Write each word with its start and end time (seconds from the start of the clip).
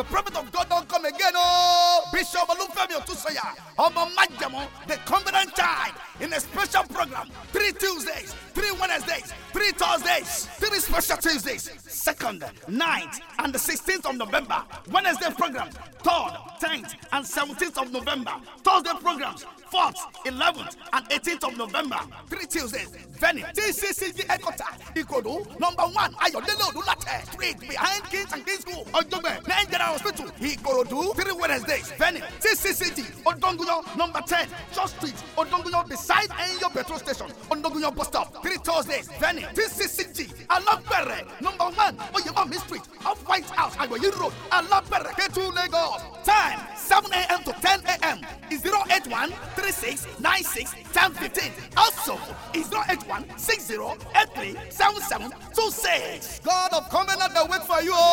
The 0.00 0.04
prophet 0.04 0.34
of 0.38 0.50
God 0.50 0.66
don't 0.70 0.88
come 0.88 1.04
again. 1.04 1.32
Oh, 1.36 2.08
Bishop 2.10 2.48
Olufemi 2.48 2.94
Otusoya, 2.98 3.54
Omo 3.76 4.08
Majamo, 4.14 4.66
the 4.88 4.96
covenant 5.04 5.54
child, 5.54 5.92
in 6.20 6.32
a 6.32 6.40
special 6.40 6.84
program. 6.84 7.28
Three 7.52 7.72
Tuesdays, 7.72 8.32
three 8.54 8.72
Wednesdays, 8.80 9.34
three 9.52 9.72
Thursdays, 9.72 10.46
three 10.56 10.78
special 10.78 11.18
Tuesdays. 11.18 11.70
Second, 11.86 12.40
9th, 12.66 13.20
and 13.40 13.52
the 13.52 13.58
16th 13.58 14.08
of 14.08 14.16
November. 14.16 14.62
Wednesday 14.90 15.28
program, 15.36 15.68
3rd, 16.02 16.60
10th, 16.60 16.94
and 17.12 17.22
17th 17.26 17.82
of 17.82 17.92
November. 17.92 18.32
Thursday 18.64 18.92
programs, 19.02 19.44
4th, 19.70 19.96
11th, 20.24 20.76
and 20.94 21.08
18th 21.10 21.44
of 21.48 21.58
November. 21.58 21.98
Three 22.28 22.46
Tuesdays. 22.46 22.88
Venue, 23.20 23.44
TCCG 23.44 24.26
headquarters, 24.26 24.66
Ikodo, 24.96 25.44
number 25.60 25.82
one, 25.82 26.14
Ayodele 26.14 26.72
Odulate, 26.72 27.32
street 27.32 27.60
behind 27.60 28.02
Kings 28.04 28.32
and 28.32 28.46
Kings 28.46 28.60
School, 28.60 28.84
Ojogbe, 28.94 29.39
Nigeria 29.90 29.98
Hospital, 29.98 30.26
Ikorodu, 30.40 31.14
three 31.16 31.32
Wednesdays. 31.32 31.90
Venue, 31.92 32.20
TCCG, 32.40 33.22
Odonguyo, 33.24 33.96
number 33.96 34.20
10, 34.20 34.48
Church 34.72 34.88
Street, 34.90 35.14
Odonguyo, 35.36 35.88
beside 35.88 36.28
Enyo 36.30 36.72
Petrol 36.72 36.98
Station, 36.98 37.28
Odonguyo 37.50 37.94
bus 37.94 38.06
stop. 38.08 38.42
Three 38.42 38.56
Thursdays. 38.58 39.08
Venue, 39.18 39.46
TCCG, 39.48 40.46
Alapere, 40.46 41.26
number 41.40 41.64
one, 41.64 41.96
Oyewami 42.14 42.54
Street, 42.66 42.82
off 43.04 43.26
White 43.28 43.48
House, 43.50 43.76
Agoyi 43.76 44.16
Road, 44.18 44.32
Alapere, 44.50 45.10
Ketu, 45.14 45.52
Lagos. 45.54 46.02
Time, 46.24 46.60
7 46.76 47.10
a.m. 47.12 47.42
to 47.44 47.52
10 47.52 47.80
a.m. 47.86 48.20
is 48.50 48.64
081 48.64 49.30
36 49.56 50.06
96 50.20 50.74
10 50.92 51.12
15. 51.14 51.52
Also, 51.76 52.18
is 52.54 52.70
081 52.72 53.24
60 53.38 53.74
83 53.74 54.56
77 54.70 55.30
26. 55.54 56.40
God 56.40 56.72
of 56.74 56.88
covenant, 56.90 57.32
they 57.34 57.40
wait 57.50 57.62
for 57.62 57.80
you. 57.82 57.92
oh. 57.94 58.09